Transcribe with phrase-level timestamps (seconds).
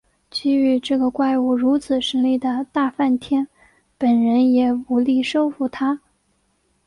[0.31, 3.47] 给予这个怪物如此神力的大梵天
[3.99, 6.01] 本人也无力收服它。